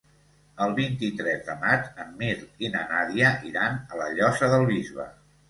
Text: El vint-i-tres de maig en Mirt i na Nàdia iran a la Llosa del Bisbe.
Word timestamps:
El 0.67 0.71
vint-i-tres 0.77 1.43
de 1.49 1.55
maig 1.65 1.85
en 2.05 2.15
Mirt 2.23 2.65
i 2.69 2.73
na 2.77 2.83
Nàdia 2.95 3.31
iran 3.51 3.79
a 3.93 4.01
la 4.01 4.09
Llosa 4.17 4.53
del 4.57 4.69
Bisbe. 4.75 5.09